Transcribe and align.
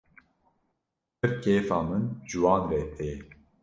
Pir 1.19 1.31
kêfa 1.43 1.77
min 1.87 2.05
ji 2.29 2.37
wan 2.43 2.61
re 2.69 2.81
tê. 2.95 3.11